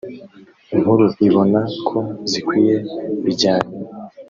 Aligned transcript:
nkuru 0.79 1.05
ibona 1.27 1.59
ko 1.87 1.97
zikwiye 2.31 2.75
bijyanye 3.23 3.75